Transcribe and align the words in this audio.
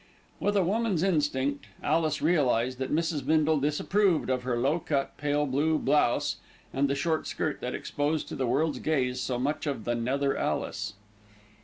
With 0.39 0.57
a 0.57 0.63
woman's 0.63 1.03
instinct, 1.03 1.67
Alice 1.83 2.23
realised 2.23 2.79
that 2.79 2.91
Mrs. 2.91 3.23
Bindle 3.23 3.59
disapproved 3.59 4.31
of 4.31 4.41
her 4.41 4.57
low 4.57 4.79
cut, 4.79 5.15
pale 5.15 5.45
blue 5.45 5.77
blouse, 5.77 6.37
and 6.73 6.89
the 6.89 6.95
short 6.95 7.27
skirt 7.27 7.61
that 7.61 7.75
exposed 7.75 8.27
to 8.29 8.35
the 8.35 8.47
world's 8.47 8.79
gaze 8.79 9.21
so 9.21 9.37
much 9.37 9.67
of 9.67 9.83
the 9.83 9.93
nether 9.93 10.35
Alice. 10.35 10.95